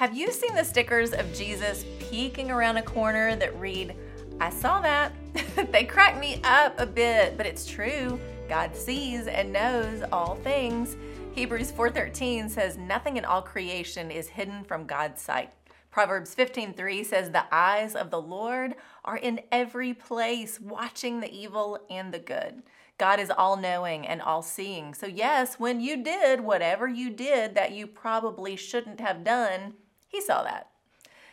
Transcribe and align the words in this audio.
Have 0.00 0.16
you 0.16 0.32
seen 0.32 0.54
the 0.54 0.64
stickers 0.64 1.12
of 1.12 1.30
Jesus 1.34 1.84
peeking 1.98 2.50
around 2.50 2.78
a 2.78 2.82
corner 2.82 3.36
that 3.36 3.54
read, 3.60 3.94
I 4.40 4.48
saw 4.48 4.80
that? 4.80 5.12
they 5.72 5.84
crack 5.84 6.18
me 6.18 6.40
up 6.42 6.80
a 6.80 6.86
bit, 6.86 7.36
but 7.36 7.44
it's 7.44 7.66
true. 7.66 8.18
God 8.48 8.74
sees 8.74 9.26
and 9.26 9.52
knows 9.52 10.02
all 10.10 10.36
things. 10.36 10.96
Hebrews 11.34 11.70
4:13 11.72 12.48
says 12.48 12.78
nothing 12.78 13.18
in 13.18 13.26
all 13.26 13.42
creation 13.42 14.10
is 14.10 14.26
hidden 14.26 14.64
from 14.64 14.86
God's 14.86 15.20
sight. 15.20 15.50
Proverbs 15.90 16.34
15:3 16.34 17.04
says 17.04 17.30
the 17.30 17.44
eyes 17.52 17.94
of 17.94 18.10
the 18.10 18.22
Lord 18.22 18.76
are 19.04 19.18
in 19.18 19.42
every 19.52 19.92
place, 19.92 20.58
watching 20.58 21.20
the 21.20 21.30
evil 21.30 21.78
and 21.90 22.10
the 22.10 22.18
good. 22.18 22.62
God 22.96 23.20
is 23.20 23.30
all 23.30 23.58
knowing 23.58 24.06
and 24.06 24.22
all 24.22 24.40
seeing. 24.40 24.94
So, 24.94 25.06
yes, 25.06 25.58
when 25.58 25.78
you 25.82 26.02
did 26.02 26.40
whatever 26.40 26.88
you 26.88 27.10
did 27.10 27.54
that 27.54 27.72
you 27.72 27.86
probably 27.86 28.56
shouldn't 28.56 29.00
have 29.00 29.24
done, 29.24 29.74
He 30.10 30.20
saw 30.20 30.42
that. 30.42 30.68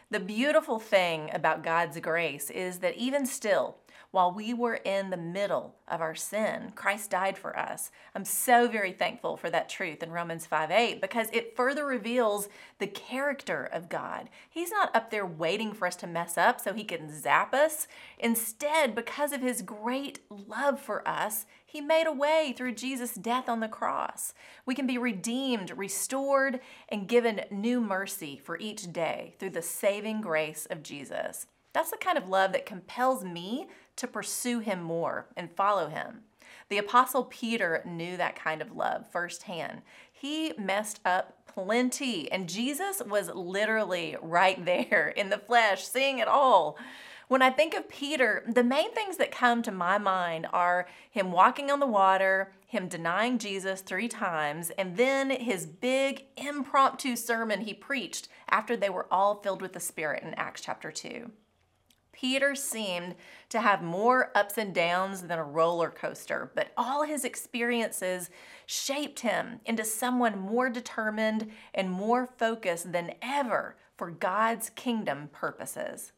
The 0.10 0.20
beautiful 0.22 0.80
thing 0.80 1.30
about 1.34 1.64
God's 1.64 2.00
grace 2.00 2.50
is 2.50 2.80
that 2.80 2.96
even 2.96 3.26
still, 3.26 3.76
while 4.18 4.32
we 4.32 4.52
were 4.52 4.80
in 4.84 5.12
the 5.12 5.16
middle 5.16 5.76
of 5.88 6.02
our 6.02 6.16
sin, 6.16 6.72
Christ 6.74 7.12
died 7.12 7.38
for 7.38 7.56
us. 7.56 7.92
I'm 8.16 8.26
so 8.26 8.68
very 8.68 8.92
thankful 8.92 9.38
for 9.38 9.52
that 9.52 9.70
truth 9.70 10.02
in 10.02 10.10
Romans 10.10 10.48
5 10.48 10.72
8 10.72 11.00
because 11.00 11.28
it 11.32 11.56
further 11.56 11.86
reveals 11.86 12.50
the 12.80 12.88
character 12.88 13.70
of 13.72 13.90
God. 13.90 14.32
He's 14.50 14.72
not 14.72 14.90
up 14.96 15.12
there 15.12 15.28
waiting 15.28 15.72
for 15.72 15.86
us 15.86 15.96
to 15.98 16.08
mess 16.08 16.36
up 16.36 16.60
so 16.60 16.74
he 16.74 16.84
can 16.84 17.12
zap 17.14 17.54
us. 17.54 17.88
Instead, 18.18 18.96
because 18.96 19.34
of 19.34 19.42
his 19.42 19.62
great 19.62 20.22
love 20.32 20.82
for 20.82 21.08
us, 21.08 21.46
he 21.64 21.80
made 21.80 22.08
a 22.08 22.12
way 22.12 22.56
through 22.58 22.74
Jesus' 22.74 23.14
death 23.14 23.48
on 23.48 23.60
the 23.60 23.68
cross. 23.68 24.34
We 24.66 24.74
can 24.74 24.88
be 24.88 24.98
redeemed, 24.98 25.78
restored, 25.78 26.60
and 26.90 27.08
given 27.08 27.42
new 27.52 27.80
mercy 27.80 28.42
for 28.44 28.58
each 28.58 28.92
day 28.92 29.36
through 29.38 29.52
the 29.52 29.62
saving 29.62 30.22
grace 30.22 30.66
of 30.72 30.82
Jesus. 30.82 31.46
That's 31.78 31.92
the 31.92 31.98
kind 31.98 32.18
of 32.18 32.28
love 32.28 32.54
that 32.54 32.66
compels 32.66 33.24
me 33.24 33.68
to 33.98 34.08
pursue 34.08 34.58
him 34.58 34.82
more 34.82 35.28
and 35.38 35.52
follow 35.52 35.90
him. 35.90 36.22
The 36.70 36.80
Apostle 36.80 37.26
Peter 37.26 37.84
knew 37.86 38.18
that 38.18 38.36
kind 38.36 38.64
of 38.64 38.76
love 38.76 39.06
firsthand. 39.12 39.84
He 40.12 40.54
messed 40.58 41.00
up 41.06 41.46
plenty, 41.46 42.32
and 42.32 42.50
Jesus 42.50 43.04
was 43.08 43.30
literally 43.30 44.18
right 44.24 44.66
there 44.66 45.10
in 45.16 45.30
the 45.30 45.38
flesh, 45.38 45.86
seeing 45.86 46.18
it 46.18 46.28
all. 46.28 46.80
When 47.28 47.44
I 47.44 47.52
think 47.52 47.76
of 47.76 47.88
Peter, 47.88 48.44
the 48.48 48.64
main 48.64 48.92
things 48.96 49.18
that 49.18 49.30
come 49.30 49.62
to 49.62 49.72
my 49.72 50.00
mind 50.00 50.48
are 50.52 50.88
him 51.12 51.32
walking 51.32 51.70
on 51.70 51.80
the 51.80 51.86
water, 51.86 52.54
him 52.66 52.88
denying 52.88 53.38
Jesus 53.38 53.82
three 53.82 54.08
times, 54.08 54.72
and 54.80 54.98
then 54.98 55.30
his 55.30 55.68
big 55.68 56.24
impromptu 56.38 57.16
sermon 57.16 57.62
he 57.62 57.76
preached 57.76 58.30
after 58.50 58.76
they 58.76 58.90
were 58.90 59.06
all 59.12 59.36
filled 59.36 59.62
with 59.62 59.74
the 59.74 59.80
Spirit 59.80 60.24
in 60.24 60.34
Acts 60.34 60.62
chapter 60.62 60.90
2. 60.92 61.30
Peter 62.20 62.56
seemed 62.56 63.14
to 63.48 63.62
have 63.62 63.84
more 63.84 64.32
ups 64.34 64.58
and 64.58 64.74
downs 64.74 65.22
than 65.22 65.38
a 65.38 65.44
roller 65.44 65.92
coaster, 65.92 66.52
but 66.56 66.72
all 66.76 67.04
his 67.04 67.24
experiences 67.24 68.32
shaped 68.66 69.20
him 69.20 69.60
into 69.66 69.84
someone 69.84 70.40
more 70.40 70.68
determined 70.68 71.52
and 71.76 71.92
more 71.92 72.26
focused 72.26 72.92
than 72.92 73.14
ever 73.22 73.78
for 73.96 74.10
God's 74.10 74.72
kingdom 74.72 75.30
purposes. 75.32 76.12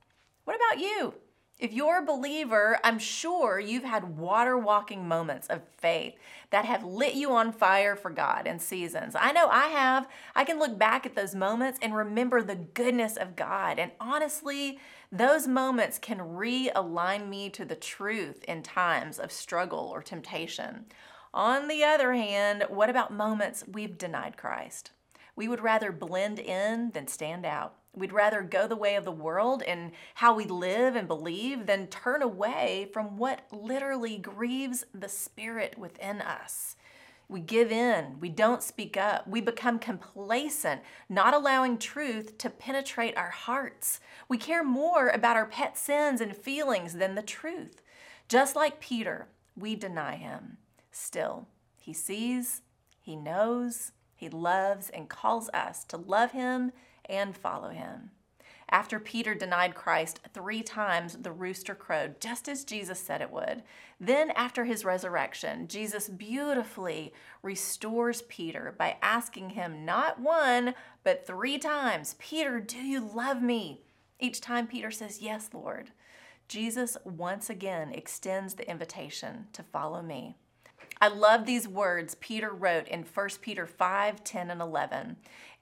What 0.46 0.56
about 0.56 0.82
you? 0.82 1.16
If 1.60 1.74
you're 1.74 1.98
a 1.98 2.06
believer, 2.06 2.80
I'm 2.86 3.00
sure 3.00 3.60
you've 3.60 3.84
had 3.84 4.18
water 4.18 4.58
walking 4.58 5.06
moments 5.06 5.46
of 5.48 5.62
faith 5.78 6.14
that 6.52 6.64
have 6.64 6.86
lit 6.86 7.16
you 7.16 7.34
on 7.34 7.52
fire 7.52 7.98
for 7.98 8.10
God 8.10 8.48
in 8.48 8.60
seasons. 8.60 9.14
I 9.14 9.34
know 9.34 9.50
I 9.50 9.66
have. 9.66 10.08
I 10.34 10.46
can 10.46 10.58
look 10.58 10.80
back 10.80 11.06
at 11.06 11.16
those 11.16 11.36
moments 11.36 11.78
and 11.82 11.94
remember 11.94 12.42
the 12.42 12.56
goodness 12.56 13.18
of 13.18 13.36
God. 13.36 13.78
And 13.78 13.92
honestly, 14.00 14.80
those 15.12 15.48
moments 15.48 16.00
can 16.00 16.20
realign 16.20 17.28
me 17.28 17.50
to 17.50 17.66
the 17.66 17.76
truth 17.76 18.42
in 18.46 18.64
times 18.64 19.20
of 19.20 19.30
struggle 19.30 19.92
or 19.94 20.02
temptation. 20.02 20.86
On 21.34 21.68
the 21.68 21.84
other 21.84 22.14
hand, 22.14 22.64
what 22.70 22.90
about 22.90 23.12
moments 23.12 23.66
we've 23.70 23.98
denied 23.98 24.38
Christ? 24.38 24.92
We 25.40 25.48
would 25.48 25.62
rather 25.62 25.94
blend 25.94 26.38
in 26.38 26.92
than 26.92 27.08
stand 27.08 27.46
out. 27.46 27.76
We'd 27.96 28.12
rather 28.12 28.42
go 28.42 28.68
the 28.68 28.76
way 28.76 28.96
of 28.96 29.06
the 29.06 29.12
world 29.14 29.64
and 29.64 29.94
how 30.16 30.34
we 30.34 30.44
live 30.44 30.98
and 30.98 31.08
believe 31.08 31.66
than 31.66 31.88
turn 31.88 32.22
away 32.22 32.90
from 32.92 33.16
what 33.16 33.48
literally 33.50 34.18
grieves 34.18 34.86
the 34.94 35.08
spirit 35.08 35.78
within 35.78 36.20
us. 36.20 36.76
We 37.30 37.40
give 37.40 37.72
in, 37.72 38.20
we 38.20 38.28
don't 38.28 38.62
speak 38.62 38.98
up, 38.98 39.30
we 39.30 39.40
become 39.40 39.80
complacent, 39.80 40.82
not 41.08 41.34
allowing 41.34 41.78
truth 41.78 42.38
to 42.40 42.50
penetrate 42.50 43.16
our 43.16 43.30
hearts. 43.30 44.02
We 44.28 44.38
care 44.38 44.66
more 44.66 45.08
about 45.08 45.38
our 45.38 45.46
pet 45.46 45.78
sins 45.78 46.20
and 46.20 46.36
feelings 46.36 46.96
than 46.96 47.16
the 47.16 47.22
truth. 47.22 47.82
Just 48.28 48.58
like 48.58 48.82
Peter, 48.82 49.30
we 49.56 49.78
deny 49.78 50.18
him. 50.18 50.58
Still, 50.92 51.48
he 51.78 51.94
sees, 51.94 52.62
he 53.00 53.16
knows, 53.16 53.94
he 54.20 54.30
loves, 54.30 54.90
and 54.90 55.10
calls 55.10 55.50
us 55.54 55.84
to 55.86 55.98
love 55.98 56.32
him 56.32 56.72
and 57.06 57.36
follow 57.36 57.70
him. 57.70 58.12
After 58.72 59.00
Peter 59.00 59.34
denied 59.34 59.74
Christ 59.74 60.20
three 60.32 60.62
times, 60.62 61.18
the 61.22 61.32
rooster 61.32 61.74
crowed, 61.74 62.22
just 62.22 62.48
as 62.48 62.64
Jesus 62.64 63.00
said 63.00 63.22
it 63.22 63.32
would. 63.32 63.64
Then, 64.00 64.30
after 64.32 64.66
his 64.66 64.86
resurrection, 64.86 65.68
Jesus 65.68 66.08
beautifully 66.08 67.12
restores 67.42 68.22
Peter 68.24 68.76
by 68.78 68.98
asking 69.02 69.52
him 69.52 69.86
not 69.86 70.20
one, 70.20 70.76
but 71.04 71.26
three 71.26 71.58
times, 71.58 72.16
Peter, 72.20 72.60
do 72.60 72.78
you 72.78 73.00
love 73.00 73.42
me? 73.42 73.82
Each 74.20 74.40
time 74.40 74.68
Peter 74.68 74.92
says, 74.92 75.22
Yes, 75.22 75.50
Lord. 75.52 75.92
Jesus 76.48 76.98
once 77.04 77.50
again 77.50 77.92
extends 77.92 78.56
the 78.56 78.70
invitation 78.70 79.48
to 79.54 79.64
follow 79.64 80.02
me. 80.02 80.36
I 81.02 81.08
love 81.08 81.46
these 81.46 81.68
words 81.68 82.16
Peter 82.16 82.52
wrote 82.52 82.88
in 82.88 83.04
1 83.04 83.30
Peter 83.42 83.66
5 83.66 84.24
10 84.24 84.52
and 84.52 84.62
11 84.62 85.16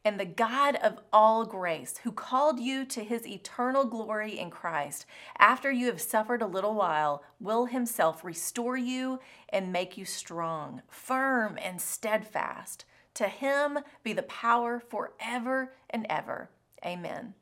and 0.08 0.18
the 0.18 0.25
God 0.25 0.78
of 0.78 1.00
all 1.12 1.44
grace, 1.44 1.98
who 2.03 2.14
called 2.14 2.62
you 2.62 2.86
to 2.86 3.03
his 3.03 3.28
eternal 3.28 3.84
glory 3.84 4.40
in 4.40 4.50
Christ, 4.50 5.06
after 5.38 5.70
you 5.70 5.88
have 5.88 6.00
suffered 6.00 6.42
a 6.42 6.47
little 6.47 6.76
while, 6.76 7.24
will 7.42 7.66
himself 7.66 8.24
restore 8.24 8.78
you 8.78 9.20
and 9.50 9.74
make 9.74 9.97
you 9.97 10.06
strong, 10.06 10.81
firm, 10.88 11.59
and 11.62 11.81
steadfast. 11.81 12.86
To 13.16 13.28
him 13.28 13.80
be 14.02 14.14
the 14.14 14.24
power 14.24 14.80
forever 14.80 15.74
and 15.90 16.08
ever. 16.09 16.52
Amen. 16.86 17.34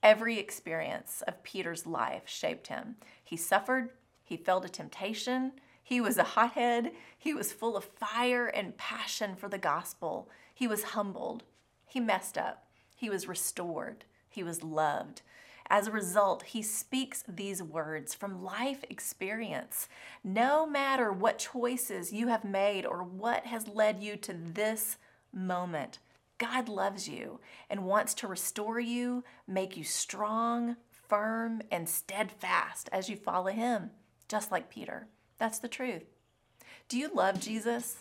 Every 0.00 0.38
experience 0.38 1.24
of 1.26 1.42
Peter's 1.42 1.84
life 1.84 2.22
shaped 2.26 2.68
him. 2.68 2.94
He 3.24 3.36
suffered, 3.36 3.90
he 4.22 4.36
felt 4.36 4.64
a 4.64 4.68
temptation, 4.68 5.50
he 5.88 6.02
was 6.02 6.18
a 6.18 6.22
hothead, 6.22 6.92
he 7.16 7.32
was 7.32 7.50
full 7.50 7.74
of 7.74 7.82
fire 7.82 8.46
and 8.46 8.76
passion 8.76 9.34
for 9.34 9.48
the 9.48 9.56
gospel, 9.56 10.28
he 10.52 10.68
was 10.68 10.82
humbled. 10.92 11.44
He 11.86 11.98
messed 11.98 12.36
up. 12.36 12.66
He 12.94 13.08
was 13.08 13.26
restored. 13.26 14.04
He 14.28 14.42
was 14.42 14.62
loved. 14.62 15.22
As 15.70 15.86
a 15.86 15.90
result, 15.90 16.42
he 16.42 16.60
speaks 16.60 17.24
these 17.26 17.62
words 17.62 18.12
from 18.12 18.44
life 18.44 18.84
experience. 18.90 19.88
No 20.22 20.66
matter 20.66 21.10
what 21.10 21.38
choices 21.38 22.12
you 22.12 22.28
have 22.28 22.44
made 22.44 22.84
or 22.84 23.02
what 23.02 23.46
has 23.46 23.66
led 23.66 24.02
you 24.02 24.16
to 24.16 24.34
this 24.34 24.98
moment, 25.32 26.00
God 26.36 26.68
loves 26.68 27.08
you 27.08 27.40
and 27.70 27.86
wants 27.86 28.12
to 28.16 28.26
restore 28.26 28.78
you, 28.78 29.24
make 29.46 29.74
you 29.74 29.84
strong, 29.84 30.76
firm, 30.90 31.62
and 31.70 31.88
steadfast 31.88 32.90
as 32.92 33.08
you 33.08 33.16
follow 33.16 33.50
him, 33.50 33.92
just 34.28 34.52
like 34.52 34.68
Peter. 34.68 35.08
That's 35.38 35.60
the 35.60 35.68
truth. 35.68 36.04
Do 36.88 36.98
you 36.98 37.10
love 37.14 37.38
Jesus? 37.40 37.96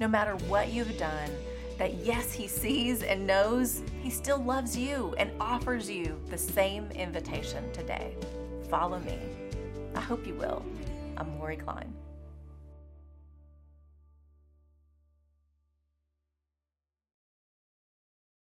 No 0.00 0.08
matter 0.08 0.34
what 0.46 0.72
you've 0.72 0.98
done, 0.98 1.30
that 1.78 1.94
yes, 1.94 2.32
He 2.32 2.48
sees 2.48 3.02
and 3.02 3.26
knows, 3.26 3.82
He 4.02 4.10
still 4.10 4.42
loves 4.42 4.76
you 4.76 5.14
and 5.16 5.30
offers 5.40 5.88
you 5.88 6.20
the 6.28 6.38
same 6.38 6.90
invitation 6.90 7.72
today. 7.72 8.16
Follow 8.68 8.98
me. 9.00 9.18
I 9.94 10.00
hope 10.00 10.26
you 10.26 10.34
will. 10.34 10.64
I'm 11.16 11.38
Lori 11.38 11.56
Klein. 11.56 11.92